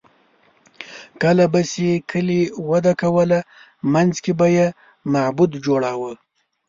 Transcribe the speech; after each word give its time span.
کله 1.21 1.45
به 1.53 1.61
چې 1.71 1.87
کلي 2.11 2.41
وده 2.69 2.93
کوله، 3.01 3.39
منځ 3.93 4.13
کې 4.23 4.31
به 4.39 4.47
یې 4.57 4.67
معبد 5.13 5.51
جوړاوه. 5.65 6.11